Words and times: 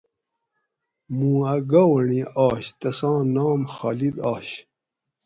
مُوں 1.15 1.39
اۤ 1.53 1.61
گاونڑی 1.71 2.21
آش 2.47 2.63
تساں 2.79 3.19
نام 3.35 3.61
خالِد 3.73 4.15
آش 4.31 4.47